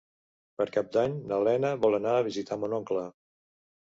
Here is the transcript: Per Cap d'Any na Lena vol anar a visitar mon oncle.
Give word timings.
Per 0.59 0.65
Cap 0.77 0.87
d'Any 0.95 1.13
na 1.31 1.37
Lena 1.47 1.71
vol 1.83 1.97
anar 1.97 2.13
a 2.15 2.23
visitar 2.29 2.57
mon 2.63 2.73
oncle. 2.79 3.05